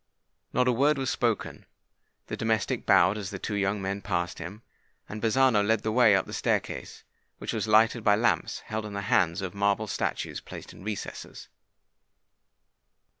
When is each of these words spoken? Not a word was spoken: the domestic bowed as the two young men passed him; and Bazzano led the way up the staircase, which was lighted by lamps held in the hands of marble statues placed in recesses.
Not 0.51 0.67
a 0.67 0.71
word 0.71 0.97
was 0.97 1.11
spoken: 1.11 1.67
the 2.25 2.35
domestic 2.35 2.87
bowed 2.87 3.19
as 3.19 3.29
the 3.29 3.37
two 3.37 3.53
young 3.53 3.79
men 3.83 4.01
passed 4.01 4.39
him; 4.39 4.63
and 5.07 5.21
Bazzano 5.21 5.61
led 5.63 5.83
the 5.83 5.91
way 5.91 6.15
up 6.15 6.25
the 6.25 6.33
staircase, 6.33 7.03
which 7.37 7.53
was 7.53 7.67
lighted 7.67 8.03
by 8.03 8.15
lamps 8.15 8.61
held 8.61 8.87
in 8.87 8.93
the 8.93 9.01
hands 9.01 9.43
of 9.43 9.53
marble 9.53 9.85
statues 9.85 10.41
placed 10.41 10.73
in 10.73 10.83
recesses. 10.83 11.49